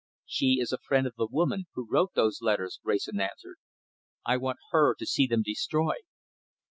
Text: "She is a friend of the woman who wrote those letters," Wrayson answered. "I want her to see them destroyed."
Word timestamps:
"She 0.25 0.57
is 0.59 0.71
a 0.71 0.79
friend 0.79 1.05
of 1.05 1.13
the 1.15 1.27
woman 1.29 1.65
who 1.75 1.87
wrote 1.87 2.15
those 2.15 2.41
letters," 2.41 2.79
Wrayson 2.83 3.19
answered. 3.21 3.57
"I 4.25 4.35
want 4.35 4.57
her 4.71 4.95
to 4.95 5.05
see 5.05 5.27
them 5.27 5.43
destroyed." 5.43 6.01